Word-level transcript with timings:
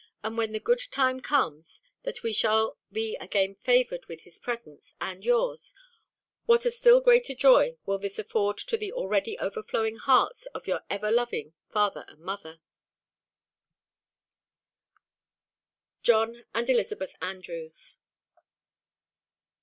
And 0.23 0.35
when 0.35 0.51
the 0.51 0.59
good 0.59 0.81
time 0.89 1.19
comes, 1.21 1.83
that 2.01 2.23
we 2.23 2.33
shall 2.33 2.79
be 2.91 3.15
again 3.17 3.53
favoured 3.53 4.07
with 4.07 4.21
his 4.21 4.39
presence 4.39 4.95
and 4.99 5.23
yours, 5.23 5.75
what 6.47 6.65
a 6.65 6.71
still 6.71 7.01
greater 7.01 7.35
joy 7.35 7.77
will 7.85 7.99
this 7.99 8.17
afford 8.17 8.57
to 8.57 8.77
the 8.77 8.91
already 8.91 9.37
overflowing 9.37 9.97
hearts 9.97 10.47
of 10.55 10.65
your 10.65 10.81
ever 10.89 11.11
loving 11.11 11.53
father 11.69 12.03
and 12.07 12.17
mother, 12.17 12.61
JOHN 16.01 16.45
and 16.55 16.67
ELIZ. 16.67 16.93
ANDREWS. 17.21 17.99